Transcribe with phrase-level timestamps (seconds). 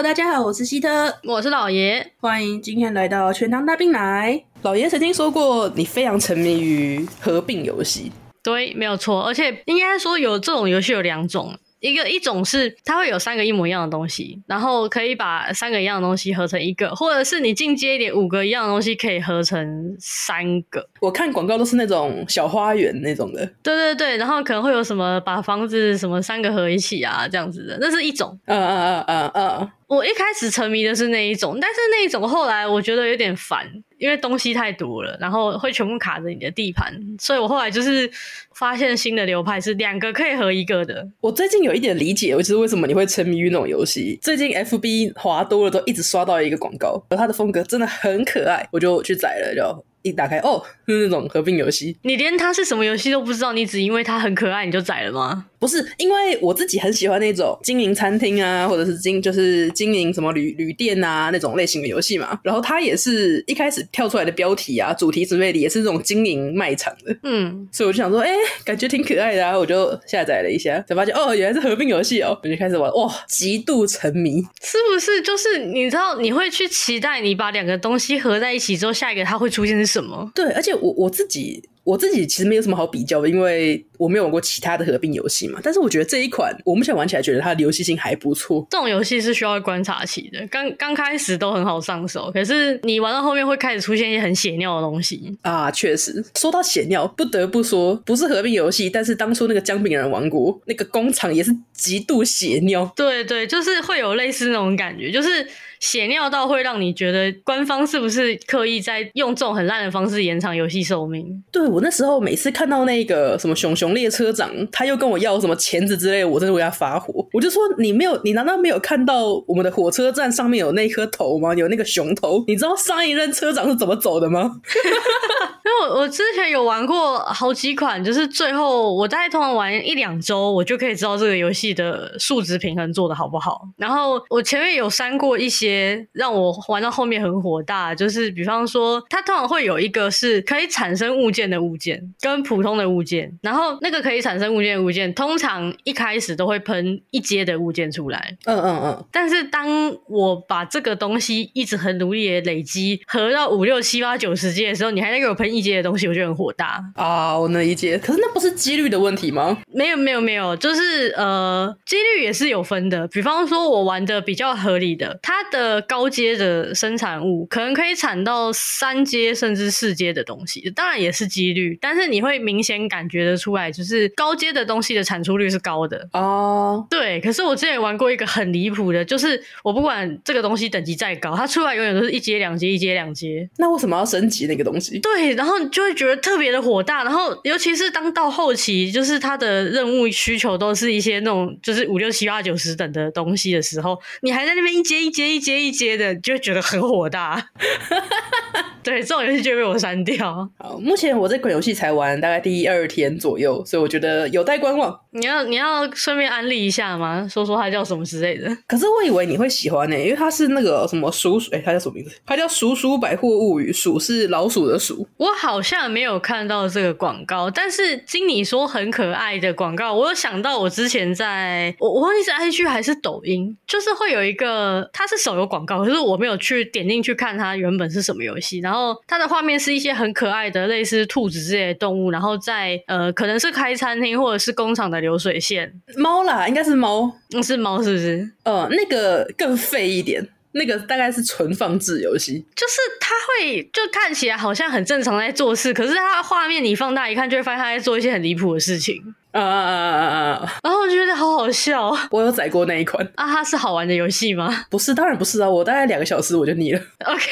[0.00, 4.42] Hello，大家好，我是希特，我是老爷，欢迎今天来到全糖大冰来。
[4.62, 8.10] 老爷曾经说过，你非常沉迷于合并游戏。
[8.42, 11.54] 对，没有错，而且应该说有这种游戏有两种。
[11.80, 20.88] 一个一种是它会有三个一模一样的东西，然后可以把三个一样的东西合成一个，或者是你进阶一点，五个一样的东西可以合成三个。
[21.00, 23.44] 我看广告都是那种小花园那种的。
[23.62, 28.38] 对对对，然后可能会有什么把房子什么三个合一起啊这样子的，那是一种。
[28.46, 29.70] 嗯嗯嗯嗯嗯。
[29.90, 33.66] 我一开始沉迷的是那一种，但是那一种后来我觉得有点烦，
[33.98, 38.08] 因为东西太多了，然后会全部卡着你的地盘，所以我后来就是
[38.54, 41.04] 发现新的流派是两个可以合一个的。
[41.20, 44.16] 我最近有一点理解，就是为什么你会沉迷于那种游戏。
[44.22, 49.84] 最近 FB 滑多了，都一直刷到一个广告，而它的风格真的很可爱，我就去载了，就。
[50.02, 51.96] 一打开哦，是那种合并游戏。
[52.02, 55.46] 你连它是什么游戏都不知道，你只因为它很可爱你就宰了吗？
[55.58, 62.40] 不是，因为我自己很喜欢那种经营餐厅啊，或者是经就是经营什么旅旅店啊那种类型的游戏嘛。
[62.42, 67.14] 然后它也是一开始跳出来的标题啊，主题之类的也是这种经营卖场的。
[67.24, 74.40] 嗯，所以我就想说，哎、欸，感觉挺可爱的啊，我就下载了一下，才发现哦，原来是合并游戏哦，我就开始玩，哇，极度沉迷。
[74.62, 75.20] 是不是？
[75.20, 80.30] 就是你知道你会去期待你把两个东西合在一起之后，下一个它会出现是什么？
[80.34, 81.62] 对，而且我我自己。
[81.82, 85.58] 我自己其实没有什么好比较的，因为我没有玩过其他的合并游戏嘛。
[85.62, 88.64] 但是我觉得这一款，我目前玩起来觉得它的游戏性还不错。
[88.70, 95.70] 这种游戏是需要观察期的，刚刚开始都很好上手，可是你玩到后面会开始出现一些很血尿的东西啊。
[95.70, 102.88] 确实，说到血尿，不得不说，不是合并游戏，但是当初那个姜饼人王国那个工厂也是极度血尿。
[102.94, 105.48] 对对，就是会有类似那种感觉，就是。
[105.80, 111.42] 血尿到会让你觉得官方是不是刻意在用这种很烂的方式延长游戏寿命？
[111.50, 117.26] 对，我那时候每次看到那个什么熊熊列车长，他又跟我要什么钳子之类的，我真的为他发火。
[117.32, 121.54] 我就说，你没有，你难道没有看到我们的火车站上面有那颗头吗？
[121.54, 122.44] 有那个熊头？
[122.46, 124.60] 你知道上一任车长是怎么走的吗？
[125.64, 133.62] 因为我我之前有玩过好几款，就是最后我大概通常玩一两周，我就可以知道这个游戏的数值平衡做的好不好。
[133.78, 135.69] 然后我前面有删过一些。
[136.12, 148.36] 让我玩到后面很火大，就是比方说，它通常会有一个是可以产生物件的物件，跟普通的物件，然后那个可以产生物件的物件，通常一开始都会喷一阶的物件出来。
[148.44, 149.04] 嗯嗯嗯。
[149.12, 149.66] 但是当
[150.06, 157.38] 我把这个东西一直很努力的累积，合到五六七八九十阶的时候，你还在给我喷一阶的东西，我就很火大啊！
[157.38, 159.58] 我能理解，可是那不是几率的问题吗？
[159.72, 163.06] 没有没有没有，就是呃，几率也是有分的。
[163.08, 165.59] 比方说，我玩的比较合理的，它的。
[165.60, 176.78] 呃，高阶的生产物可能可以产到三阶甚至四阶的东西，当然也是几率，但是你会明显感觉得出来，就是高阶的东西的产出率是高的哦。
[176.80, 176.88] Oh.
[176.88, 183.46] 对，可是我之前玩过一个很离谱的，就是我不管这个东西等级再高，它出来永远都是一阶两阶一阶两阶。
[183.58, 184.98] 那为什么要升级那个东西？
[185.00, 195.49] 对，然后你就会觉得特别的火大，然后尤其是当到后期，就是它的任务需求都是一些那种就是五六七八九十等的东西的时候，你还在那边一阶一阶一阶。
[195.50, 197.48] 接一接的就觉得很火大，
[198.82, 200.48] 对，这种游戏就会被我删掉。
[200.58, 204.98] 好，目前我这款游戏才玩大概第二天左右，所以我觉得有待观望。
[205.12, 207.26] 你要你要顺便安利一下吗？
[207.28, 208.48] 说说它叫什么之类的。
[208.66, 212.10] 可是我以为你会喜欢呢、欸，因为它是那个什么鼠鼠，哎、欸，它叫什么名字？
[212.24, 215.06] 它叫鼠鼠百货物语，鼠是老鼠的鼠。
[215.16, 235.00] 我好像没有看到这个广告，但是经你说很可爱的广告，我有想到我之前在我我忘记是 IG 还是抖音，就是会有一个它是手游广告，可是我没有去点进去看它原本是什么游戏，然后它的画面是一些很可爱的类似兔子之类的动物，然后在呃可能是开餐厅或者是工厂的。
[235.00, 237.10] 流水线猫啦，应该是猫，
[237.42, 238.30] 是猫是不是？
[238.42, 240.22] 呃，那个更废一点，
[240.52, 249.02] 那个大概是纯放置游戏，就是它会就看起来好像很正常在做事，可是它画面你放大一看，就会发现它在做一些很离谱的事情
[249.32, 250.52] 啊啊啊啊啊！
[250.62, 254.66] 然后我觉得好好笑，我有载过那一款啊，它是好玩的游戏吗？
[254.68, 256.80] 不是，当然不是啊，我大概两个小时我就腻了。
[257.06, 257.26] OK，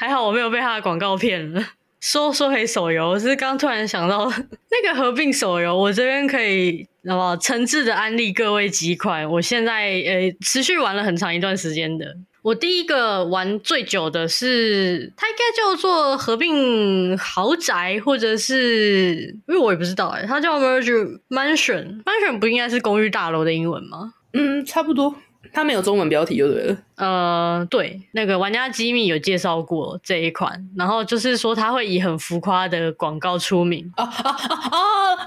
[0.00, 1.60] 还好我没有被他的广告骗了。
[2.00, 4.32] 说说回手游，我是刚突然想到
[4.70, 12.16] 那个合并手游，我这边可以那么诚挚的安利各位几款，我现在呃持续玩了很长一段时间的。
[12.42, 24.14] 我第一个玩最久的是，它应该叫做合并豪宅，或者是因为我也不知道哎，它叫 Merge Mansion，Mansion 不应该是公寓大楼的英文吗？
[24.32, 25.16] 嗯，差不多。
[25.52, 26.76] 它没有中文标题就对了。
[26.98, 34.78] 呃，对，那个玩家机密有介绍过这一款，然后就是说它会以很浮夸的广告出名啊啊啊啊！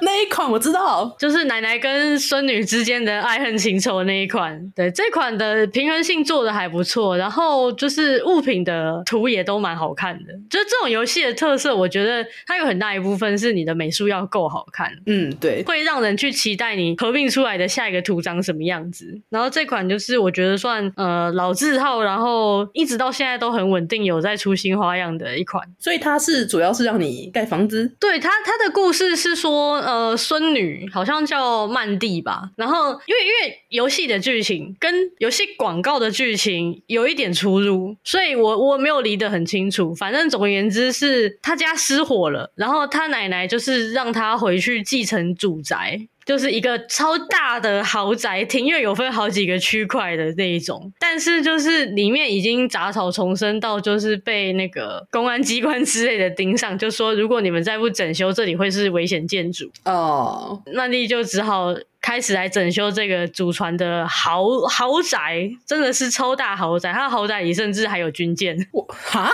[0.02, 4.72] 那一款我知道，就是奶奶跟孙女之间的爱恨情仇那一款。
[4.76, 10.34] 对，这款的平衡性做的还不错，然后就是物品的图也都蛮好看的。
[10.50, 14.92] 就是这种游戏的特色，我觉得它有很大一部分是你的美术要够好看。
[15.06, 19.20] 嗯，对，会让人去期待你合并出来的下一个图长什么样子。
[19.30, 25.64] 然后这款就是我觉得算呃老字号，然后一直到现在都很稳定，有在出新花样的一款。
[25.78, 27.96] 所以它是主要是让你盖房子。
[28.00, 32.50] 对，它它的故事是说，呃，孙女好像叫曼蒂吧。
[32.56, 39.94] 然后因为因为游戏的剧情跟游戏广告的剧情有一点出入，所以我我没有理得很清楚。
[39.94, 46.08] 反正总而言之是他家失火了，然后他奶奶就是让他回去继承主宅。
[46.32, 60.64] 就是一个超大的豪宅，庭院有分好几个区块的那一种，但是就是里面已经杂草丛生到就是被那个公安机关 之类的盯上，就说如果你们再不整修，这里会是危险建筑哦。
[60.68, 68.56] 那你就只好开始来整修这个祖传的豪豪宅，真的是超大豪宅，它的豪宅里甚至还有军舰。
[68.72, 69.30] 我哈。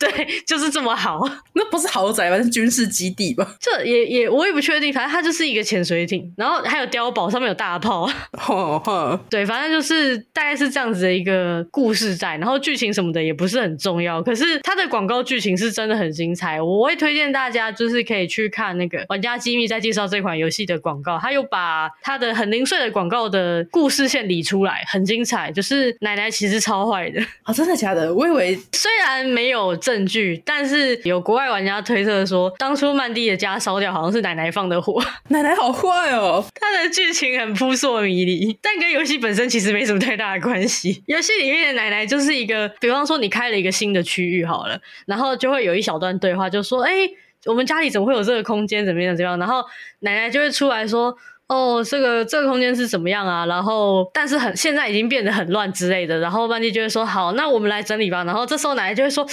[0.10, 1.20] 对，就是这么好。
[1.52, 2.38] 那不是豪宅吧？
[2.38, 3.46] 是军事基地吧？
[3.60, 4.90] 这也也我也不确定。
[4.90, 8.08] 反正它就是一个潜水艇，然后还有碉堡，上面有大炮。
[8.48, 9.20] 哦哦。
[9.28, 12.38] 对，反正就是大概是这样子的一个故事在。
[12.38, 16.62] 然后剧情什么的也不是很重要，可是它的广告剧情是真的很精彩。
[16.62, 25.52] 我会推荐大家就是可以去看那个玩家机密在介绍这款游戏的广告，他又把他的很零碎的广告的故事线理出来，很精彩。
[25.52, 27.26] 就是奶奶其实超坏的啊。
[27.44, 28.14] 哦，真的假的？
[28.14, 29.76] 我以为虽然没有。
[29.90, 35.02] 证据，但是有国外玩家推测说，当初曼蒂的家烧掉，好像是奶奶放的火。
[35.30, 41.02] 奶奶好坏哦，他的剧情很扑朔迷离，但跟游戏本身其实没什么太大的关系。
[41.08, 47.10] 游戏里面的奶奶就是一个，比方说你开了一个新的区域好了，然后就会有一小段对话，就说：“哎、欸，
[47.46, 48.86] 我们家里怎么会有这个空间？
[48.86, 49.16] 怎么样？
[49.16, 49.64] 怎么样？”然后
[50.00, 51.16] 奶奶就会出来说。
[51.50, 53.44] 哦，这个这个空间是怎么样啊？
[53.46, 56.16] 然后，但是很现在已经变得很乱之类的。
[56.20, 59.26] 然后曼蒂就会说：“好，那我们来整理吧。”然后这时候奶奶就会说。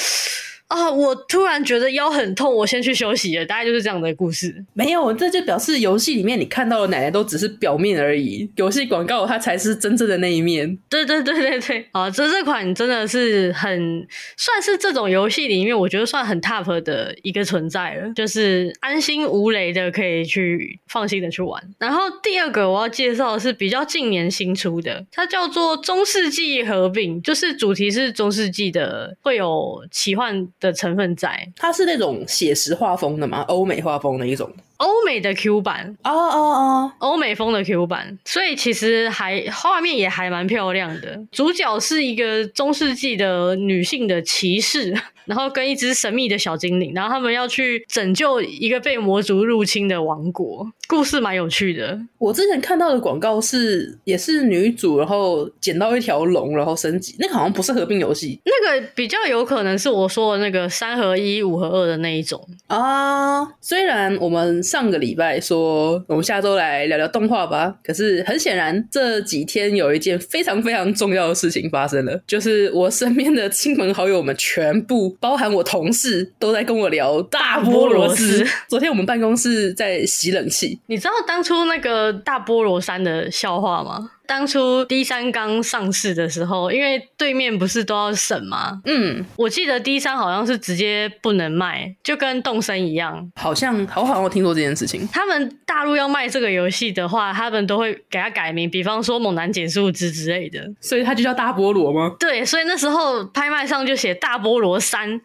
[0.68, 0.92] 啊！
[0.92, 3.46] 我突然觉得腰很痛，我先去休息了。
[3.46, 4.66] 大概就是这样的故事。
[4.74, 10.78] 没有，这就表示游戏里面你看到的奶奶都只是表面而已，游戏广告它才是真正的那一面。
[10.90, 14.06] 对对对对对，啊，这这款真的是很
[14.36, 21.62] 算是这种游戏里面，我觉得算很 top 的一个存在了，就是安心无雷的可以去放心的去玩。
[21.80, 33.42] 然后第二个我要介绍的是比较近年新出的，它叫做中世纪合并，就是主题是中世纪的，会有奇幻的成分在，它是那种写实画风的嘛？
[33.44, 41.20] 欧美画风的一种，欧美的 Q 版，哦哦哦，欧美风的 Q 版，所以其实还画面也还蛮漂亮的。
[41.32, 44.96] 主角是一个中世纪的女性的骑士。
[45.28, 52.00] 然后跟一只神秘的小精灵，然后他们要去拯救一个被魔族入侵的王国，故事蛮有趣的。
[52.18, 57.14] 我之前看到的广告是，也是女主，然后捡到一条龙，然后升级。
[57.20, 63.46] 那个好像不是合并游戏，那个比较有可能是我说的那个三合一、五合二的那一种啊。
[63.60, 75.16] 虽然我们上个礼拜说我们下周来聊聊动画吧，可是很显然这几天有一件非常非常重要的事情发生了，就是我身边的亲朋好友们全部。
[75.22, 78.46] 包含我同事都在跟我聊大菠萝丝。
[78.68, 84.12] 昨天我们办公室在洗冷气，你知道当初那个大菠萝山的笑话吗？
[84.28, 88.82] 当初 D 三刚上市的时候，因为对面不是都要审吗？
[88.86, 93.32] 嗯，我记得 D 三好像是直接不能卖，就跟动森一样。
[93.36, 95.08] 好像好好像听说这件事情。
[95.12, 100.70] 他们大陆要卖这个游戏的话，他们都会给它改名，比方说猛男减速之之类的。
[100.82, 102.16] 所以它就叫大菠萝吗？
[102.20, 105.20] 对，所以那时候拍卖上就写大菠萝三。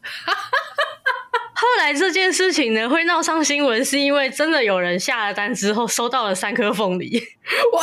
[1.55, 7.23] 后来这件事情呢，会闹上新闻，是因为真的有人下了单之后收到了三颗凤梨。
[7.73, 7.83] 哇！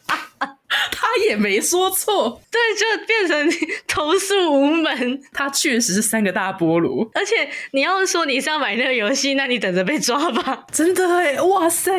[0.91, 5.21] 他也没说错，对，就变成投诉无门。
[5.33, 10.65] 他确实是三个大菠萝，而且你要说你是要买那个游戏，那你等着被抓吧。
[10.71, 11.91] 真的哎，哇塞，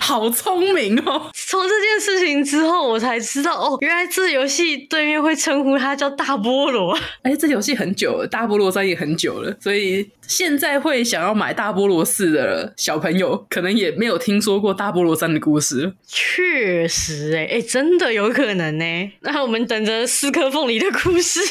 [0.00, 1.30] 好聪明哦！
[1.34, 6.98] 从这件事情之后，我才知道哦，原来这游戏对面会称呼他叫大菠萝。
[7.22, 15.92] 哎，这游戏很久了，大菠萝三也很久了，所以现在会想要买大菠萝四的小朋友，可能也没有听说过大菠萝三的故事。
[16.06, 19.12] 确实，哎哎，真的有可能呢。
[19.20, 21.40] 那我们等着四颗凤梨的故事。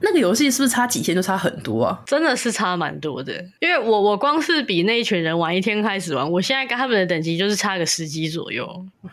[0.00, 1.98] 那个游戏是不是差几天就差很多啊？
[2.04, 8.68] 真的是差蛮多的，因为我我光是比那一群人玩一天开始玩，我现在跟他们的等级就是差个十级左右。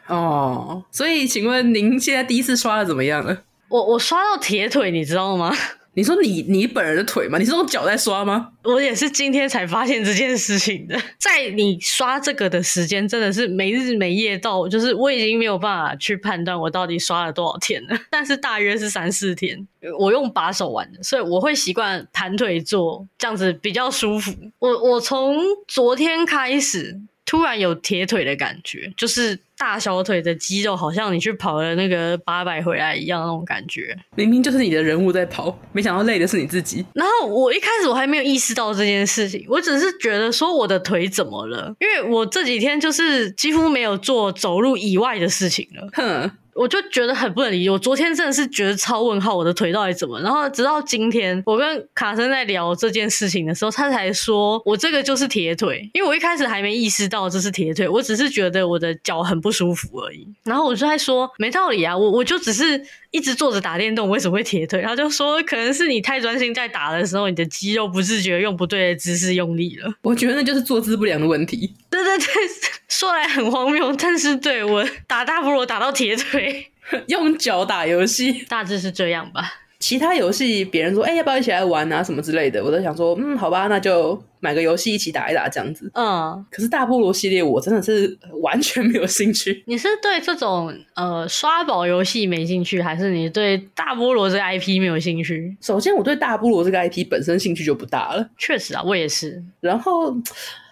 [0.07, 3.37] 哦，所以请问您现在第一次刷的怎么样了？
[3.69, 5.55] 我我刷到铁腿，你知道吗？
[5.93, 7.37] 你说你你本人的腿吗？
[7.37, 8.49] 你是用脚在刷吗？
[8.63, 10.97] 我也是今天才发现这件事情的。
[11.19, 19.67] 在你刷这个的时间真的是没日没夜到，就是我已经没有办法去判断我到底刷了多少天了， 但是大约是三四天。
[19.99, 24.33] 我用把手玩的，所以我会习惯盘腿坐，这样子比较舒服。
[24.59, 27.01] 我我从昨天开始。
[27.23, 33.95] 突然有铁腿的感觉，就是大小腿的肌肉好像你去跑了那个八百回来一样那种感觉。
[34.15, 36.83] 明明就是你的人物在跑，没想到累的是你自己。
[36.95, 41.71] 然后我一开始我还没有意识到这件事情，我只是觉得说我的腿怎么了？
[41.79, 45.87] 因为我这几天就是几乎没有做走路以外的事情了。
[45.93, 46.31] 哼。
[46.53, 50.19] 我就觉得很不能理解，我昨天真的是觉得超问号，我的腿到底怎么？
[50.21, 60.27] 然后直到今天，我跟卡森在聊这件事情的时候，他才说我这个就是铁腿，因为我一开始还没意识到这是铁腿，我只是觉得我的脚很不舒服而已。
[60.43, 62.81] 然后我就在说没道理啊，我我就只是
[63.11, 64.81] 一直坐着打电动，为什么会铁腿？
[64.81, 69.93] 他就说可能是你太专心在打的时候，你的肌肉不自觉用不对的姿势用力了。
[70.01, 71.73] 我觉得那就是坐姿不良的问题。
[71.89, 72.25] 对对对，
[72.87, 76.71] 说来很荒谬，但是对我打大菠萝打到铁腿，
[77.07, 79.55] 用脚打游戏，大致是这样吧。
[79.81, 82.01] 其他游戏别人说，哎、欸，要不要一起来玩啊？
[82.03, 85.91] 什么之类的，我都想说，嗯，好吧，那就买个游戏一起打一打这样子。
[85.95, 89.63] 嗯，可是大菠萝系列我真的是完全没有兴趣。
[89.65, 95.57] 你是对这种呃刷宝游戏没兴趣，还是你对大菠萝这个 IP 没有兴趣？
[95.59, 98.29] 首先，我对大菠萝这个 IP 本身兴趣就不大了。
[98.37, 99.43] 确实啊，我也是。
[99.59, 100.15] 然后。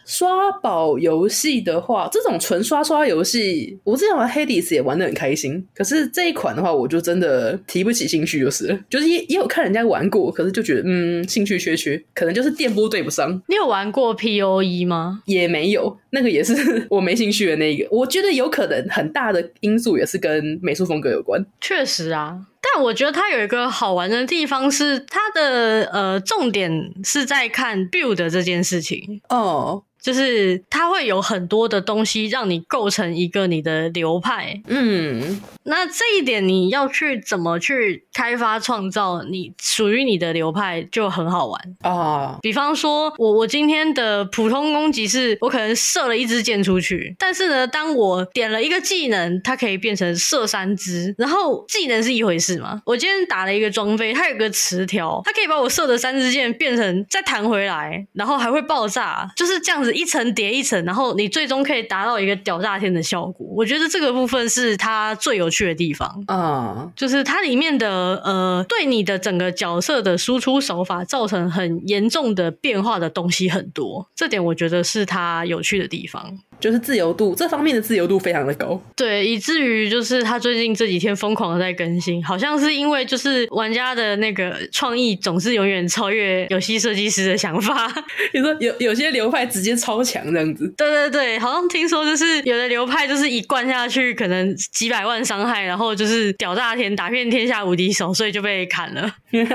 [0.09, 5.63] 刷宝游戏的话，这种纯刷刷游戏，我之前玩 Hades 也玩得很开心。
[5.75, 13.39] 可是这一款的话，我就真的提不起兴趣，就是就是也也有看人家玩过，可是就觉得嗯，兴趣缺缺，可能就是电波对不上。
[13.47, 15.21] 你有玩过 POE 吗？
[15.25, 16.55] 也没有，那个也是
[16.89, 17.87] 我没兴趣的那个。
[17.91, 21.45] 我觉得有可能很大的因素也是跟美术风格有关。
[21.61, 22.47] 确实啊。
[22.61, 29.83] 但我觉得它有一个好玩的地方是，它的呃重点是在看 build 这件事情哦。
[30.01, 42.37] 就是它会有很多的东西让你构成一个你的流派，嗯，那这一点你要去怎么去开发创造你属于你的流派就很好玩啊。
[42.41, 52.81] 比方说我我今天的普通攻击是我可能射了一支箭出去，但是呢，当我点了一个技能，它可以变成射三支，然后技能是一回事嘛。
[52.85, 59.88] 我今天打了一个装备，它有个词条，它可以把我射的三支箭变成再弹回来，然后还会爆炸，就是这样子。
[59.93, 63.47] 一层叠一层，然后你最终可以达到一个屌炸天的效果。
[63.55, 66.99] 我觉得这个部分是它最有趣的地方啊，uh.
[66.99, 76.39] 就是它里面的呃，对你的整个角色的输出手法造成很严重的变化的东西很多，这点我觉得是它有趣的地方。
[76.59, 87.89] 就是自由度这方面的自由度非常的高，对，以至于就是他最近这几天疯狂的在更新，好像是因为就是玩家的那个创意总是永远超越游戏设计师的想法。
[88.35, 90.71] 你说有有些流派直接超强这样子？
[90.77, 99.15] 对对对，好像听说就是有的流派就是一灌下去可能几百万伤害，然后就是屌炸天，打遍天下无敌手，所以就被砍了。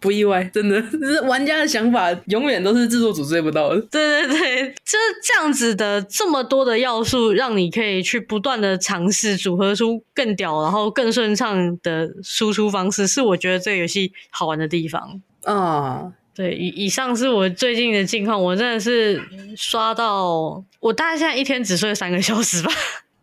[0.00, 3.80] 不意外，真的，是玩家的想法永远都是制作组追不到的。
[3.90, 16.10] 对对对，就是这样子的，这么多的要素，让你可以去不断的尝试组合出更屌，然后更顺畅的输出方式，是我觉得这个游戏好玩的地方啊。
[16.34, 19.22] 对，以以上是我最近的近况，我真的是
[19.56, 22.72] 刷到，我大概现在一天只睡三个小时吧。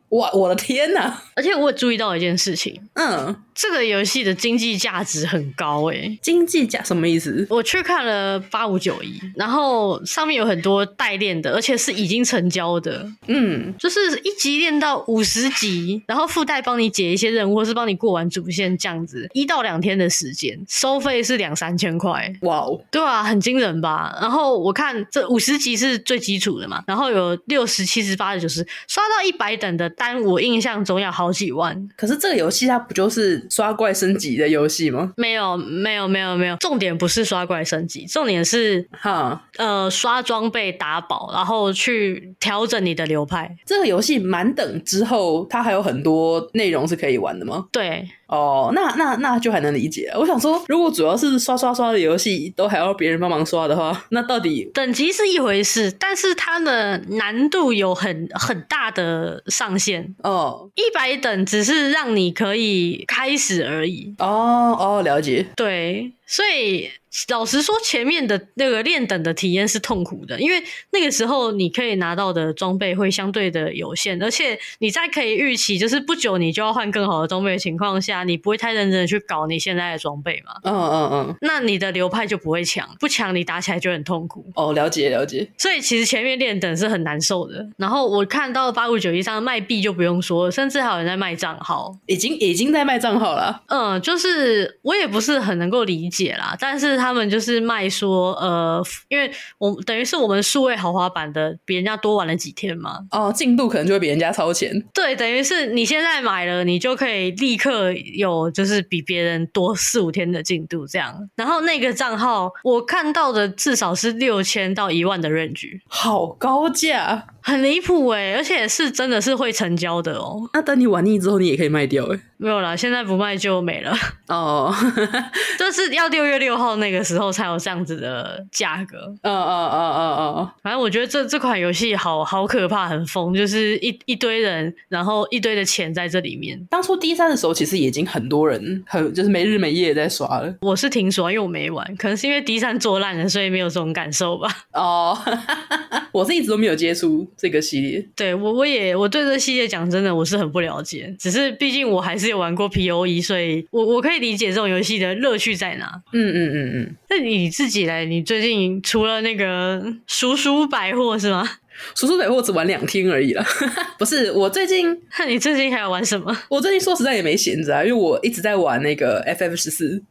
[0.10, 1.14] 哇，我的天呐！
[1.36, 3.36] 而且我也注意到一件事情，嗯。
[3.60, 7.44] 这个游戏的经济价值很高诶、欸，经济价什么意思？
[7.50, 13.04] 我去看了八五九一，然后上面有很多代练的，而且是已经成交的。
[13.26, 22.32] 嗯，就是一级练到五十级，然后附带帮你解一些任务，或是帮你过完主线这样子，一到两天的时间，收费是两三千块。
[22.42, 24.16] 哇哦，对啊，很惊人吧？
[24.22, 31.90] 然后我看这五十级是最基础的嘛，然后有六十、七十、八十、九十，刷到一百等的单，我印象中要好几万。
[31.98, 33.46] 可是这个游戏它不就是？
[33.50, 35.14] 刷怪升级的游戏吗？
[35.18, 36.56] 没有，没有，没有，没有。
[36.58, 43.58] 重点不是刷怪升级，重点是哈呃刷装备打宝，然后去调整你的流派。
[43.66, 47.66] 这个游戏满等之后，它还有很多内容是可以玩的吗？
[47.72, 48.08] 对。
[48.28, 50.12] 哦，那那那就还能理解。
[50.16, 60.70] 我想说，如果主要是刷刷刷的游戏都还要别人帮忙刷的话，那到底等级是一回事，但是它的难度有很很大的上限哦。
[60.76, 64.14] 一百等只是让你可以开始而已。
[64.20, 65.46] 哦哦，了解。
[65.56, 66.90] 对，所以。
[67.30, 80.54] 老实说，前面的那个练等的体验是痛苦的，因为那个时候你可以拿到的装备会相对的有限，而且你在可以预期就是不久你就要换更好的装备的情况下，你不会太认真的去搞你现在的装备嘛？
[80.64, 84.46] 嗯嗯嗯，那你的流派就不会强，不强你打起来就很痛苦。
[84.56, 85.48] 哦，了解了解。
[85.58, 87.68] 所以其实前面练等是很难受的。
[87.78, 93.64] 然后我看到八五九一上卖币就不用说，甚至还有人在卖账号，已经已经在卖账号了。
[93.68, 103.00] 嗯，就是我也不是很能够理解啦，但是他们就是卖说，呃，因为我等于是我们数位豪华版的比人家多玩了几天嘛。
[103.12, 104.72] 哦，进度可能就会比人家超前。
[104.94, 111.30] 对，等于是你现在买了，你就可以立刻有就是比别人多四五天的进度这样。
[111.36, 117.28] 然后那个账号我看到的至少是六千到一万的 range，好高价。
[117.42, 120.50] 很离谱哎，而且是真的是会成交的哦。
[120.54, 122.20] 那等你玩腻之后，你也可以卖掉哎。
[122.38, 123.94] 没有啦，现在不卖就没了
[124.28, 124.74] 哦。
[125.58, 128.98] 就是要六月六号那个时候才有这样子的价格。
[129.22, 130.50] 嗯嗯嗯嗯嗯。
[130.62, 136.64] 反正我觉得这这款游戏好好可怕，很疯，就是一一堆人，然后一堆的钱在这里面。
[136.70, 140.54] 当初 D 三的时候，其实已经很多人很就是没日没夜在刷了。
[140.62, 144.48] 我是听说，因为我没玩，可能是因为 D 三做烂了，所以没有这种感受吧。
[144.74, 145.18] 哦，
[146.14, 147.28] 我是一直都没有接触。
[147.38, 155.90] 这个系列，对我我也我对这个系列讲真的我是很不了解，只是毕竟我还是有玩过 POE，所以我我可以理解这种游戏的乐趣在哪。
[156.14, 156.96] 嗯嗯嗯嗯。
[157.10, 161.48] 那你自己嘞，你最近除了那个叔叔百货是吗？
[161.96, 163.46] 叔叔百货只玩两天而已了，
[164.00, 165.00] 不是我最近。
[165.20, 166.36] 那你最近还要玩什么？
[166.50, 170.02] 我最近说实在也没闲着啊，因为我一直在玩那个 FF 十四。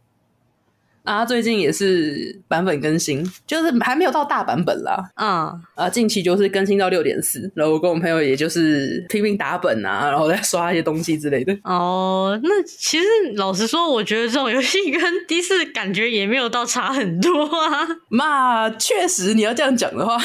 [1.07, 5.11] 啊，最近也是版本更新，就是还没有到大版本啦。
[5.15, 11.57] 嗯，啊，近期就是更新到六点四，然后我跟我朋友也就是拼命打本啊，然后再刷一些东西之类的。
[11.63, 17.87] 哦，那其实老实说，我觉得这种游戏跟第四感觉也没有到差很多啊。
[18.11, 20.19] 嘛，确实你要这样讲的话，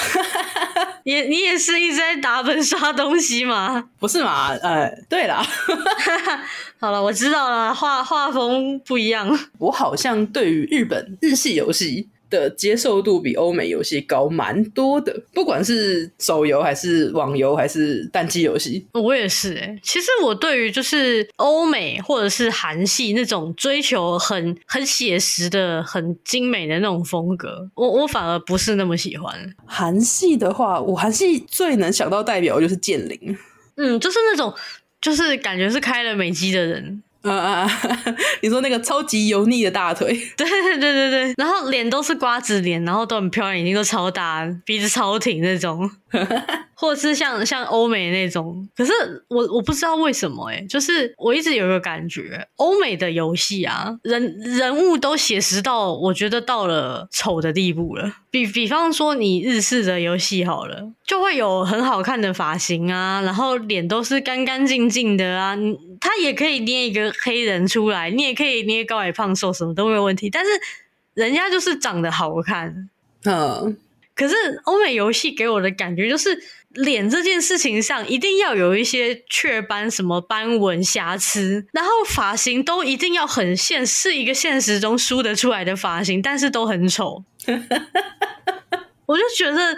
[1.06, 3.84] 也你也是一直在打本刷东西嘛？
[4.00, 4.50] 不是嘛？
[4.64, 5.46] 呃，对啦。
[6.82, 9.38] 好了，我知道了，画画风不一样。
[9.60, 18.84] 我好像对于日本日系游戏的接受度比欧美游戏高蛮多的，不管是手游还是网游还是单机游戏。
[18.94, 29.32] 我也是哎、欸，其实我对于就是欧美或者是韩系那种追求很很写实的、很精美的那种风格，我我反而不是那么喜欢。
[29.68, 33.38] 韩系的话，我韩系最能想到代表就是剑灵，
[33.78, 34.52] 嗯，就是那种。
[35.02, 37.82] 就是感觉是开了美肌的人，啊啊啊！
[38.42, 45.90] 你说那个超级油腻的大腿， 对对对对对，然后脸都是瓜子脸，然后都很漂亮，眼睛都超大，鼻子超挺那种。
[46.76, 48.92] 或者是像像欧美那种，可是
[49.28, 58.12] 我我不知道为什么哎、就是我一直有一个感觉，欧美的游戏啊，人人物都写实到我觉得到了丑的地步了。
[58.32, 65.56] 比比方说你日式的游戏好了，就会有很好看的发型啊，然后脸都是干干净净的啊，
[66.00, 70.50] 他也可以捏一个黑人出来，你也可以捏高矮胖瘦什么都没有问题，但是
[71.14, 72.90] 人家就是长得好看，
[73.26, 73.78] 嗯。
[74.22, 87.24] 可是欧美游戏给我的感觉就是脸这件事情上一定要有一些雀斑、什么斑纹、瑕疵，然后发型都一定要很现，是一个现实中梳得出来的发型，但是都很丑。
[89.08, 89.78] 我就觉得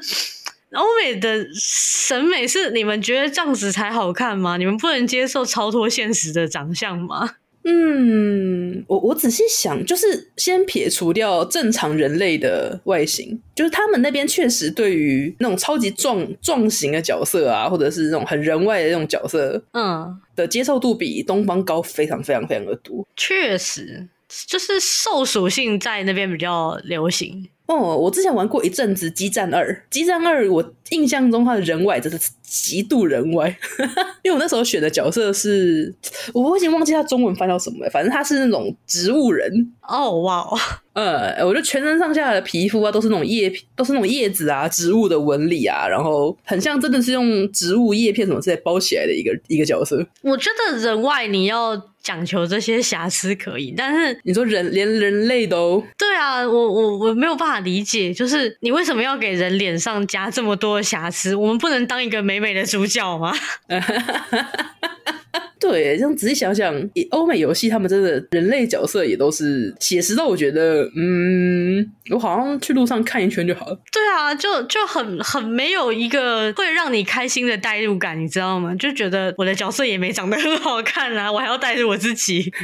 [0.74, 4.58] 欧美的审美是你们觉得这样子才好看吗？
[4.58, 7.38] 你们不能接受超脱现实的长相吗？
[7.66, 23.08] 嗯，我我仔细想，就是先撇除掉正常人类的外形，就是他们那边确实对于那种超级壮壮型的角色啊，或者是那种很人外的那种角色，嗯，的接受度比东方高非常非常非常的多。
[23.16, 24.08] 确实，
[24.48, 27.50] 就是兽属性在那边比较流行。
[27.66, 33.48] 哦，我之前玩过一阵子《激战二》，《激战二》我印象中它的人外真的是极度人外，
[34.22, 35.96] 因为我那时候选的角色是，
[36.34, 39.50] 我已经忘记它中文翻到什么了，反正它是那种植物人。
[39.88, 40.46] 哦，哇，
[40.94, 50.06] 呃，我觉得全身上下的皮肤啊都是那种叶片，都是那种叶子啊、植物的纹理啊，然后很像真的是用植物叶片什么之类包起来的一个一个角色。
[50.22, 51.82] 我觉得人外你要。
[52.04, 61.34] 讲求这些瑕疵可以，但是你说人连人类都对啊，我我我没有办法理解，就是你为什么要给人脸上加这么多的瑕疵？
[61.36, 63.34] 我们不能当一个美美的主角吗？
[65.64, 66.76] 对，这样仔细想想，
[67.12, 73.80] 欧美游戏他们真的人类角色也都是写实到我觉得，嗯，我好像去路上看一圈就好了。
[73.90, 78.76] 对啊，就就很很没有一个会让你开心的代入感，你知道吗？
[78.76, 82.52] 就觉得我的角色也没长得很好看啊，我还要代入我自己。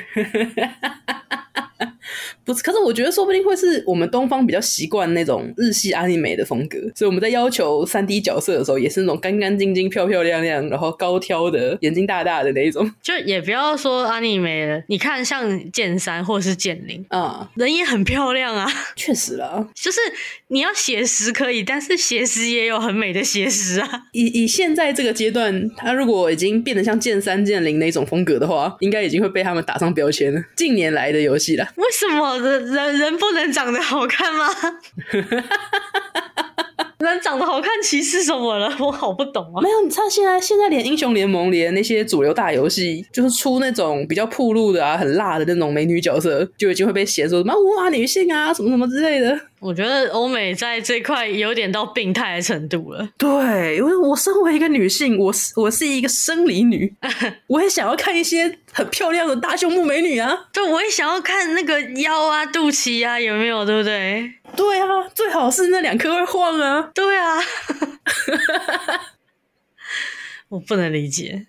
[2.45, 12.89] 不是，可是我觉得说不定会是我们东方比较习惯那种日系阿尼美的风格，所以我们在要求三 D 角色的时候，也是那种干干净净、漂漂亮亮，然后高挑的，眼睛大大的那一种。
[13.02, 18.67] 就也不要说阿尼美了，你看像剑三或者是剑灵啊，人也很漂亮啊。
[18.95, 20.00] 确实啦，就是
[20.48, 24.04] 你要写实可以，但是写实也有很美的写实啊。
[24.13, 30.41] 以以现在这个阶段，他如果已经变得像剑三、剑灵那种风格的话，应该已经会被他们打上标签了。
[30.56, 34.47] 近年来的游戏啦，为什么人人人不能长得好看吗？
[37.05, 38.69] 人长得好看歧视什么了？
[38.79, 39.62] 我好不懂啊！
[39.62, 49.39] 没有，你看现在现在连英雄联盟连那些主流大游戏，就是出那种比较铺路的啊、很辣的那种美女角色，就已经会被嫌说什么无码女性啊、什么什么之类的。
[49.62, 53.07] 我觉得欧美在这块有点到病态的程度了。
[53.17, 56.93] 对，因为我身为一个女性，我是我是一个生理女，
[57.47, 60.33] 我也想要看一些很漂亮的大胸部美女啊。
[60.53, 63.65] 对，我也想要看那个腰啊、肚脐啊，有没有？
[63.65, 64.31] 对不对？
[64.55, 66.91] 对啊，最好是那两颗会晃啊。
[66.93, 67.38] 对啊，
[70.49, 71.47] 我不能理解。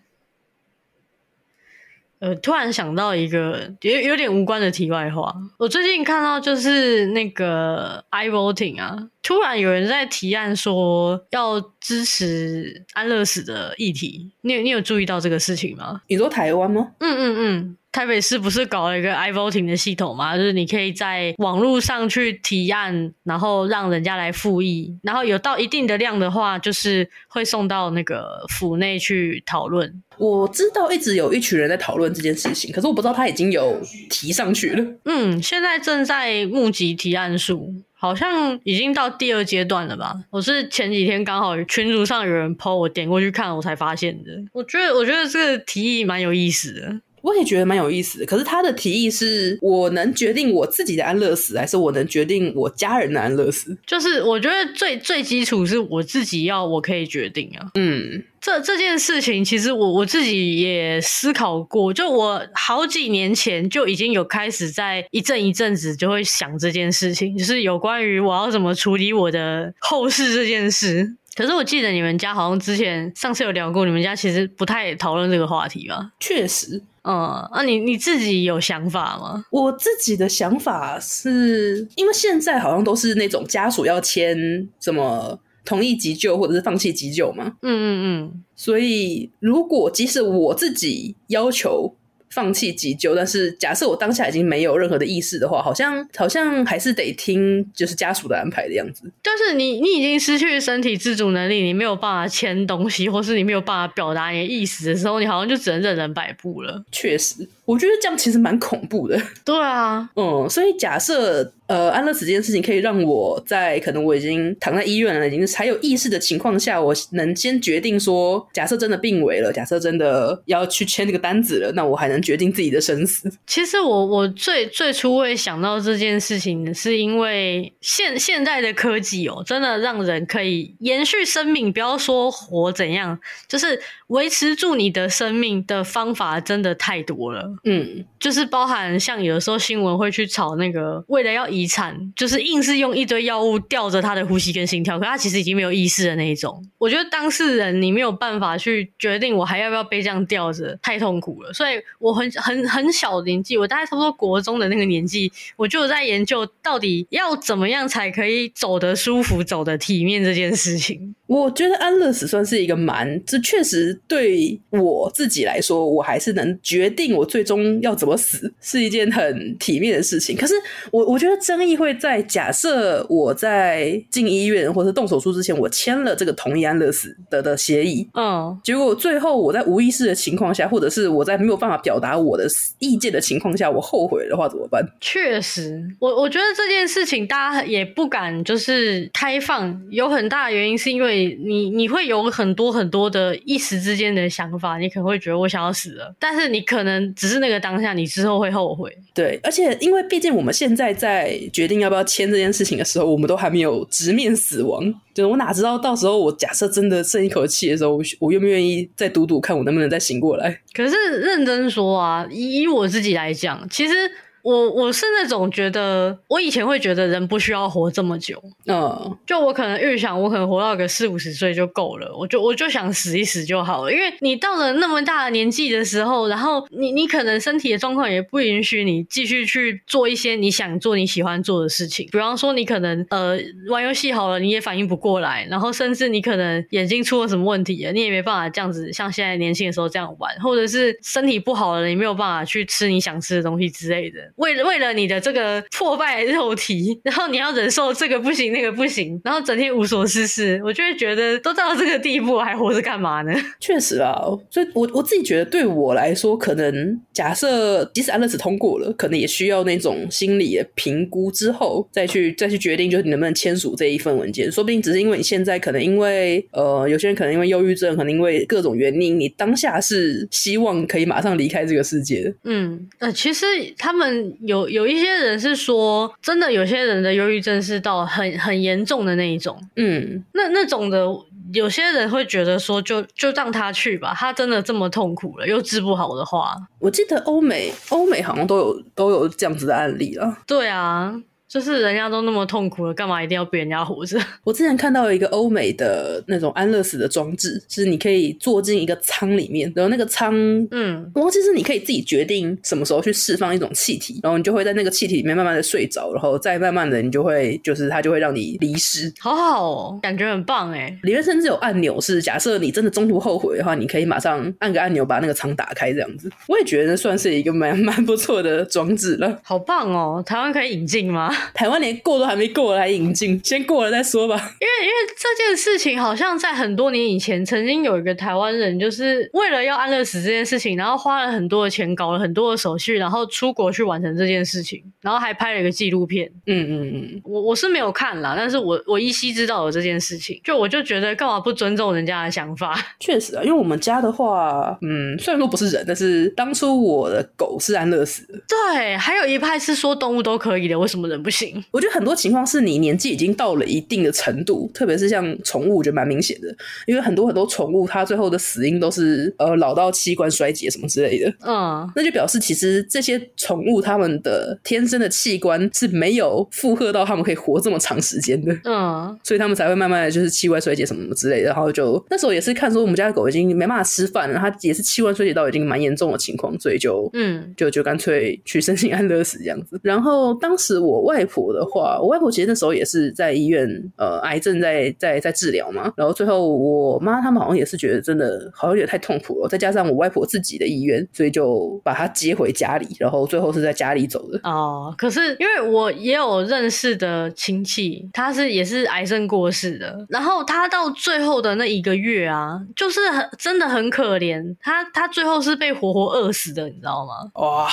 [2.20, 16.02] 呃，突然想到一个有有点无关的题外话，我最近看到就是那个 iVoting 啊，突然有人在提案说要支持安乐死的议题，你有你有注意到这个事情吗？
[16.08, 16.92] 你说台湾吗？
[16.98, 17.76] 嗯嗯嗯。
[17.92, 20.36] 台北市不是搞了一个 iVoting 的系统吗？
[20.36, 30.02] 就是你可以在网络上去提案，然后让人家来复议，然后有到一定的量的话，就是会送到那个府内去讨论。
[30.18, 34.84] 我知道一直有一群人在讨论这件事情，可是我不知道他已经有提上去了。
[35.06, 40.16] 嗯，现在正在募集提案数，好像已经到第二阶段了吧？
[40.30, 44.30] 我是前几天刚好群组上有人 po，我点过去看，我才发现的。
[44.54, 47.00] 我觉得，我觉得这个提议蛮有意思的。
[47.22, 53.76] 我也觉得蛮有意思的，可是他的提议是我能决定我自己的安乐死，还是我能决定我家人的安乐死？
[53.86, 57.66] 就是我觉得最最基础是我自己要，我可以决定啊。
[57.74, 71.16] 嗯，这这件事情其实我我自己也思考过，就我好几年前就已经有开始在一阵一阵子就会想这件事情，就是有关于我要怎么处理我的后事这件事。
[71.36, 76.10] 可是我记得你们家好像之前上次有聊过，你们家其实不太讨论这个话题吧？
[76.18, 76.82] 确实。
[77.02, 79.44] 嗯，那、啊、你你自己有想法吗？
[79.50, 87.56] 我自己的想法是，因为现在好像都是那种家属要签什么同意急救或者是放弃急救嘛。
[87.62, 88.44] 嗯嗯嗯。
[88.54, 91.96] 所以，如果即使我自己要求。
[92.30, 99.10] 放弃急救，但是假设我当下已经没有任何的意识的话，好像好像还是得听就是家属的安排的样子。
[99.22, 106.84] 但是你你已经失去身体自主能力，你没有办法签东西，或是你没有办法表达你的意思的时候，你好像就只能任人摆布了。
[106.92, 109.20] 确实，我觉得这样其实蛮恐怖的。
[109.44, 111.52] 对啊，嗯，所以假设。
[111.70, 123.30] 呃，安乐死这件事情可以让我在可能我已经躺在医院了，已经才有意识的情况下，我能先决定说，假设真的病危了，假设真的要去签这个单子了，那我还能决定自己的生死。
[123.46, 137.48] 其实我我最最初会想到这件事情，是因为现现在的科技哦，真的让人可以延续生命，不要说活怎样，就是维持住你的生命的方法真的太多了。
[137.64, 146.64] 嗯，就是包含像有的时候新闻会去炒那个，为了要遗产就是硬是用一堆药物吊着他的呼吸跟心跳，可他其实已经没有意识的那一种。
[146.78, 151.52] 我觉得当事人你没有办法去决定我还要不要被这样吊着，太痛苦了。
[151.52, 161.14] 所以我很很很小的年纪，我大概差不多国中的那个年纪，我就在研究到底要怎么样才可以走得舒服、走得体面这件事情。
[161.26, 170.36] 我觉得安乐死算是一个蛮，这确实对我自己来说，我还是能决定我最终要怎么死，是一件很体面的事情。
[170.36, 170.54] 可是
[170.92, 171.36] 我我觉得。
[171.40, 182.46] 争议会在假设我在进医院或者动手术之前，我签了这个同意安乐死的的协议，嗯，结果最后我在无意识的情况下，或者是我在没有办法表达我的
[182.78, 184.86] 意见的情况下，我后悔的话怎么办？
[185.00, 198.94] 确实，我我觉得这件事情大家也不敢就是开放，有很大的原因是因为你你会有很多很多的一时之间的想法，你可能会觉得我想要死了，但是你可能只是那个当下，你之后会后悔。
[199.14, 201.30] 对，而且因为毕竟我们现在在。
[201.52, 204.82] 决定要不要签这件事情的时候，我们都还没有直面死亡。
[205.12, 210.60] 就是我哪知道到时候我假设真的剩一口气的时候，我愿不愿意再赌赌看我能不能再醒过来？
[210.72, 213.94] 可是认真说啊，以我自己来讲，其实
[214.42, 223.92] 我我是那种觉得，我以前会觉得人不需要活这么久，嗯，就我可能预想，我可能活到个四五十岁就够了，我就我就想死一死就好了。
[223.92, 232.08] 因为你到了那么大的年纪的时候，然后你你可能身体的状况也不允许你继续去做一些你想做、你喜欢做的事情。
[232.10, 244.29] 比方说，你可能呃玩游戏好了，你也反应不过来，然后甚至你可能眼睛出了什么问题了，你也没办法这样子像现在年轻的时候这样玩，或者是身体不好了，你没有办法去吃你想吃的东西之类的。
[244.36, 253.32] 为了为了你的这个破败肉体，然后你要忍受这个不行那个不行，然后整天无所事事，我就会觉得都到这个地步还活着干嘛呢？
[253.60, 264.50] 确实啊，所以我我自己觉得对我来说，可能假设即使安乐死通过了，可能也需要那种心理的评估之后再去再去决定，就是你能不能签署这一份文件。
[264.50, 272.32] 说不定只是因为你现在可能因为呃有些人可能因为忧郁症，可能因为各种原因，你当下是希望可以马上离开这个世界。
[272.44, 273.46] 嗯，呃，其实
[273.78, 279.58] 他们有有一些人是说，真的有些人的忧郁症是到很很严重的那一种。
[279.76, 281.06] 嗯，那那种的。
[281.52, 290.38] 有些人会觉得说就，就就让他去吧，他真的这么痛苦了，又治不好的话，我记得欧美欧美好像都有都有这样子的案例了。
[290.46, 291.20] 对啊。
[291.50, 294.16] 就是人家都那么痛苦了，干嘛一定要逼人家活着？
[294.44, 300.32] 我之前看到一个欧美的那种安乐死的装置，是你可以坐进一个舱里面，然后那个舱，
[300.70, 309.12] 嗯，我忘记是你可以自己决定什么时候去释放一种气体，然后你就会在那个气体里面慢慢的睡着，然后再慢慢的你就会，就是它就会让你离世。
[309.18, 310.96] 好好哦，感觉很棒哎。
[311.02, 316.30] 里面甚至有按钮，是假设你真的中途后悔的话，你可以马上按个按钮把那个舱打开，这样子。
[316.46, 319.40] 我也觉得算是一个蛮蛮不错的装置了。
[319.42, 321.34] 好棒哦，台湾可以引进吗？
[321.54, 324.36] 台湾连过都还没过来引进，先过了再说吧。
[324.60, 336.30] 因为因为这件事情好像在很多年以前，曾经有一个台湾人，就是为了要安乐死这件事情，然后花了很多的钱，搞了很多的手续，然后出国去完成这件事情，然后还拍了一个纪录片。
[336.46, 342.78] 嗯嗯嗯，我我是没有看啦，但是我我依稀知道有这件事情，就我就觉得干嘛不尊重人家的想法？
[343.00, 348.38] 确实啊，因为我们家的话，嗯，虽然说不是人，但是当初我的狗是安乐死的。
[348.48, 351.62] 对，还有一派是说动物都可以的，为什么人不行？
[351.70, 356.54] 我觉得很多情况是你年纪已经到了一定的程度，特别是像宠物，我觉得蛮明显的。
[356.86, 361.32] 因为很多很多宠物，它最后的死因都是呃老到器官衰竭什么之类的。
[361.46, 368.52] 嗯，那就表示其实这些宠物它们的天生的器官是没有负荷到它们可以活这么长时间的。
[368.64, 371.48] 嗯，所以它们才会慢慢的就是器官衰竭什么什么之类的。
[371.50, 379.80] 然后就那时候也是看说我们家的狗已经没办法吃饭了，它也是器官衰竭到已经蛮严重的情况，所以就嗯就就干脆去申请安乐死这样子。
[379.82, 385.92] 然后当时我外婆的话，我外婆其实那时候也是在医院，呃，癌症在在在治疗嘛。
[385.96, 392.86] 然后最后我妈他们好像也是觉得真的好像有点太痛苦了，再加上我外婆自己的意愿，所以就把她接回家里。
[392.98, 394.40] 然后最后是在家里走的。
[394.44, 400.06] 哦，可是因为我也有认识的亲戚，他是也是癌症过世的。
[400.08, 404.56] 然后他到最后的那一个月啊，就是很真的很可怜。
[404.60, 407.30] 他他最后是被活活饿死的，你知道吗？
[407.34, 407.68] 哇！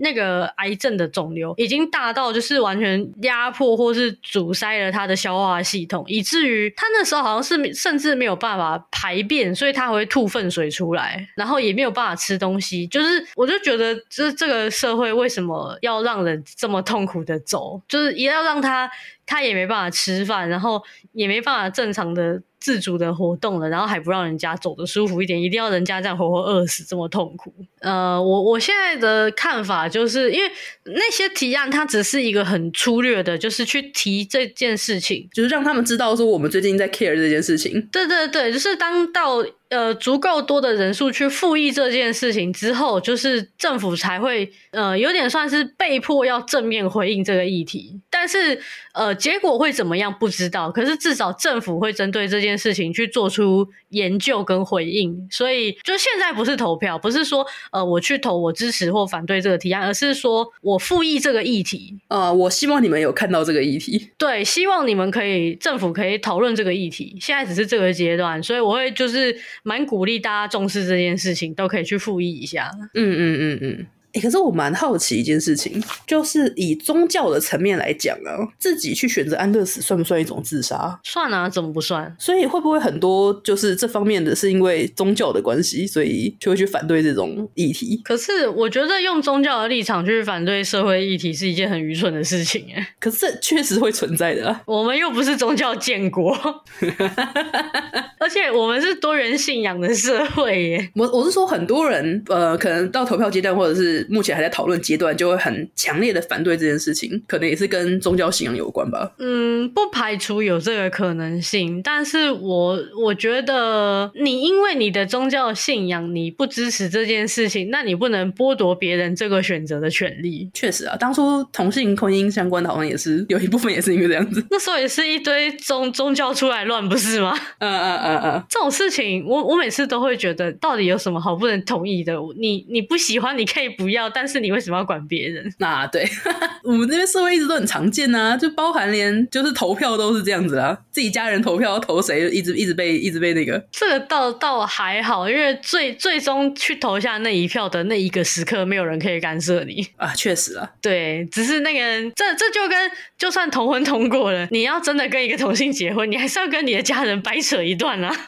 [0.00, 12.86] 那个癌症的肿瘤已经大到就是完全压迫或是阻塞了他的消化系统，以至于他那时候好像是甚至没有办法排便，所以他会吐粪水出来，然后也没有办法吃东西。
[12.86, 17.80] 就是我就觉得，就是这个社会为什么要让人这么痛苦的走？
[17.86, 18.90] 就是也要让他
[19.30, 22.42] 他也没办法吃饭，然后也没办法正常的。
[22.60, 27.50] 自主的活动了，然后还不让人家走得舒服一点，一定要人家这样活活饿死，这么痛苦。
[27.80, 30.52] 呃，我我现在的看法就是，因为
[30.84, 37.80] 那些提案它只是一个很粗略的，就是去提这件事情，就是让他们知道说我们最近在 care 这件事情。
[37.90, 39.42] 对对对，就是当到。
[39.70, 48.00] 呃，足够多的人数去复议这件事情之后，就是政府才会呃有点算是被迫要正面回应这个议题。
[48.10, 48.60] 但是
[48.92, 50.72] 呃，结果会怎么样不知道。
[50.72, 55.28] 可是至少政府会针对这件事情去做出研究跟回应。
[55.30, 61.96] 所以就现在不是投票，不是说呃我去投我支持或反对这个提案，而是说我复议这个议题。
[62.08, 64.10] 呃，我希望你们有看到这个议题。
[64.18, 67.16] 对，希望你们可以政府可以讨论这个议题。
[67.20, 69.38] 现在只是这个阶段，所以我会就是。
[69.62, 72.70] 蛮鼓励大家重视这件事情，都可以去复议一下。
[72.94, 73.86] 嗯嗯嗯嗯。
[74.12, 80.98] 哎、欸，可是我蛮好奇一件事情，就是以宗教的层面来讲啊，自己去选择安乐死算不算一种自杀？
[81.04, 82.12] 算啊，怎么不算？
[82.18, 88.00] 所以会不会很多就是这方面的是因为宗教的关系，所以就会去反对这种议题？
[88.04, 92.94] 可是我觉得用宗教的立场去反对社会议题是一件很愚蠢的事情哎。
[92.98, 96.32] 可是这确实会存在的啊， 我们又不是宗教建国，
[98.18, 100.90] 而且我们是多元信仰的社会耶。
[100.96, 103.99] 我我是说很多人呃，可能到投票阶段或者是。
[104.00, 109.12] 是目前还在讨论阶段，就会很强烈的反对这件事情，可能也是跟宗教信仰有关吧。
[109.18, 120.48] 嗯，不排除有这个可能性，但是我我觉得你因为你的宗教信仰你不支持这件事情，那你不能剥夺别人这个选择的权利。
[120.54, 127.36] 确实啊，当初同性婚姻相关的好像也是有一部分也是因为这样子，那时候也是一堆宗宗教出来乱，不是吗？
[127.58, 132.14] 嗯嗯嗯嗯，这种事情我我每次都会觉得，到底有什么好不能同意的？
[132.38, 135.52] 你你不喜欢你可以不要，但是你为什么要管别人？
[135.58, 136.08] 那 对，
[136.64, 143.62] 我们这边社会一直都很常见啊，就包含连就是投票都是这样子啊，自己家人投票投谁，一直一直被一直被那个。
[143.72, 150.12] 这个倒倒还好，因为最最终去投下那一票的那一个时刻，没有人可以干涉你啊。
[150.14, 158.10] 确实啊，对，只是那个这这就跟就算同婚通过了，你要真的跟一个同性结婚，你还是要跟你的家人掰扯一段啊。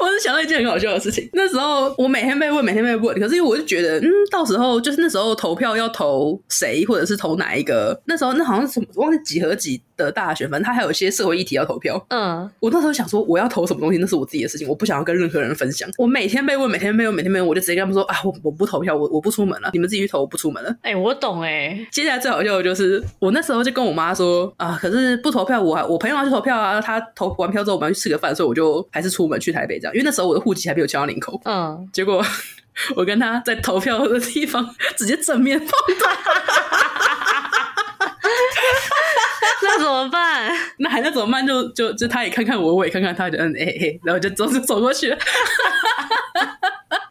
[0.00, 12.04] 我是想到一件很好笑的事情，那时候我每天被问，每天被问，可是因为我就觉得，嗯，到时候就是那时候投票要投谁，或者是投哪一个，那时候那好像是什么忘记几何几的大学，反正他还有一些社会议题要投票。
[12.08, 15.88] 嗯，我那时候想说，我要投什么东西，那是我自己的事情，我不想要跟任何人分享。
[15.98, 20.70] 我每天被问，每天被问，每天被问，我就直接跟他们说啊，我我不投票，我我不出门了，你们自己去投，我不出门了。
[20.82, 21.88] 哎、欸，我懂哎、欸。
[21.90, 31.40] 接下来最好笑的就是，我那时候就跟我妈说啊，可是不投票，我还我朋友要去投票啊，他投完票之后我们要去吃个饭，所以我就还是出门去台北这样，因为那时候我的户籍还没有迁到林口。
[31.44, 32.20] 嗯，结果
[32.96, 36.10] 我跟他在投票的地方直接正面碰到。
[39.62, 40.50] 那怎么办？
[40.78, 41.46] 那还能怎么办？
[41.46, 45.16] 就就就他也看看我，我也看看他，就嗯哎嘿，然后就走就走过去了。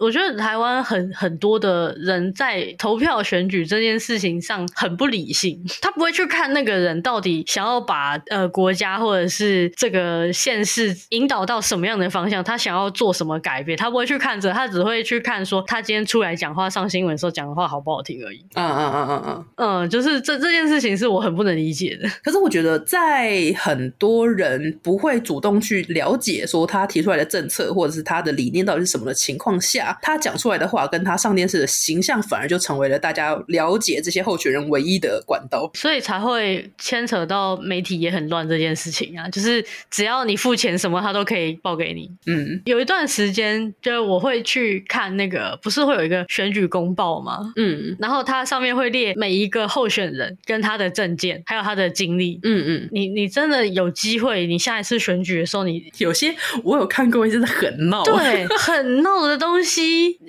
[0.01, 18.43] 我觉得台湾很很多的人在投票选举这件事情上很不理性， 他不会去看那个人到底想要把呃国家或者是这个县市引导到什么样的方向，他想要做什么改变，他不会去看着，他只会去看说他今天出来讲话上新闻的时候讲的话好不好听而已。
[18.55, 22.09] 嗯嗯嗯嗯嗯，嗯，就是这这件事情是我很不能理解的。
[22.23, 39.27] 可是我觉得在很多人不会主动去了解说他提出来的政策或者是他的理念到底是什么的情况下，他讲出来的话跟他上电视的形象，反而就成为了大家了解这些候选人唯一的管道，所以才会牵扯到媒体也很乱这件事情啊。
[39.29, 42.09] 就是只要你付钱，什么他都可以报给你。
[42.27, 47.53] 嗯，有一段时间，就是我会去看那个，不是会有一个选举公报吗？
[47.55, 52.39] 嗯，然后它上面会列每一个候选人跟他的证件，还有他的经历。
[52.43, 59.80] 嗯嗯，你你真的有机会，你下一次选举的时候，你有些我有看过，真的很闹，对， 很闹的东西。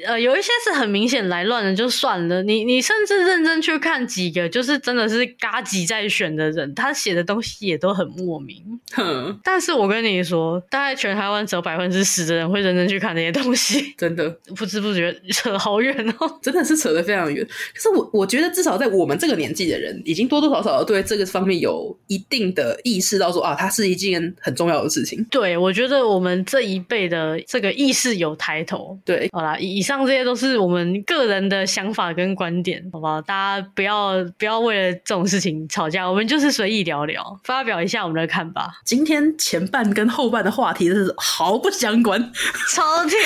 [0.06, 2.42] 呃，有一些是很明显来乱的，就算了。
[2.42, 8.62] 你你甚至认真去看几个，就是真的是嘎吉在选的人，他写的东西也都很莫名。
[8.92, 13.94] 哼，但是我跟你说，大概全台湾只有百分之十的人会认真去看那些东西。
[13.96, 17.46] 真的，不知不觉扯好远哦，真的是扯得非常远。
[17.74, 25.24] 可是我我觉得，至少在我们这个年纪的人，已经多多少少对这个方面有一定的意识到说，啊，它是一件很重要的事情。
[25.30, 28.98] 对，我觉得我们这一辈的这个意识有抬头。
[29.04, 33.20] 对，好啦，以上这些都是我们个人的想法跟观点，好不好？
[33.22, 38.72] 大家不要不要为了这种事情吵架，我们就是随意聊聊，发表一下我们的看法。
[38.84, 42.30] 今天前半跟后半的话题是毫不相关，
[42.72, 43.18] 超跳。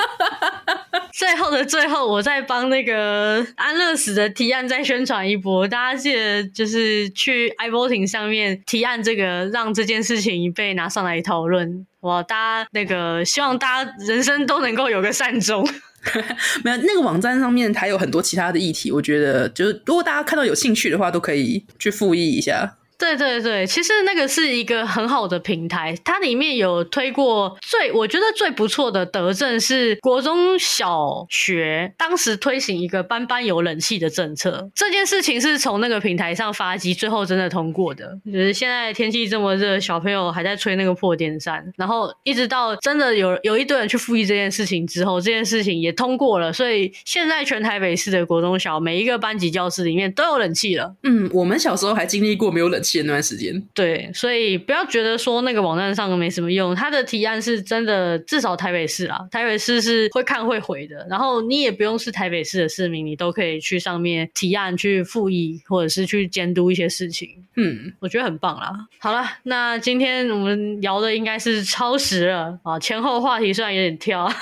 [1.14, 11.86] 最后的最后，我再帮那个安乐死的提案再宣传一波，大家记得就是去 iVoting 上面提案这个，让这件事情被拿上来讨论。
[12.00, 15.66] 哇，大家那个希望大家人生都能够有个善终。
[16.62, 22.76] 没有，那个网站上面还有很多其他的议题，我觉得就是如果大家看到有兴趣的话，都可以去复议一下。
[22.98, 38.18] 对对对，其实那个是一个很好的平台，它里面有推过最我觉得最不错的德政是国中小学当时推行一个班班有冷气的政策，这件事情是从那个平台上发迹，最后真的通过的。
[38.26, 50.96] 就是现在天气这么热，小朋友还在吹那个破电扇，然后一直到真的有有一堆人去复议这件事情之后，这件事情也通过了，所以现在全台北市的国中小每一个班级教室里面都有冷气了。
[51.04, 52.87] 嗯，我们小时候还经历过没有冷气。
[52.92, 61.06] 前段时间，对，所以不要觉得说那个网站上没什么用，他的提案是真的，至少台北市啊，台北市是会看会回的。
[61.08, 67.28] 然后你也不用是台北市的市民，你都可以去上面提案去复议，或者是去监督一些事情。
[67.56, 68.72] 嗯，我觉得很棒啦。
[68.98, 74.30] 好了，那今天我们聊的应该是超时了啊，前后话题虽然有点跳。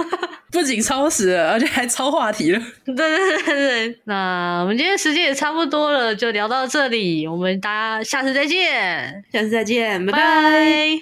[0.52, 2.58] 不仅超时了，而且还超话题了。
[2.86, 7.26] 对对对对，那我们今天时间也差不多了，就聊到这里。
[7.26, 11.00] 我们大家下次再见，下次再见，拜拜。